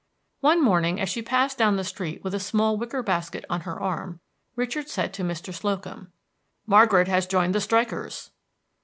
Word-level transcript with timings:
One 0.39 0.63
morning 0.63 0.99
as 0.99 1.09
she 1.09 1.21
passed 1.21 1.59
down 1.59 1.75
the 1.75 1.83
street 1.83 2.23
with 2.23 2.33
a 2.33 2.39
small 2.39 2.75
wicker 2.75 3.03
basket 3.03 3.45
on 3.51 3.61
her 3.61 3.79
arm, 3.79 4.19
Richard 4.55 4.89
said 4.89 5.13
to 5.13 5.23
Mr. 5.23 5.53
Slocum, 5.53 6.11
"Margaret 6.65 7.07
has 7.07 7.27
joined 7.27 7.53
the 7.53 7.61
strikers." 7.61 8.31